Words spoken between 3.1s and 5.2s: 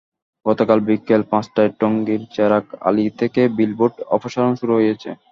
থেকে বিলবোর্ড অপসারণ শুরু হয়েছে।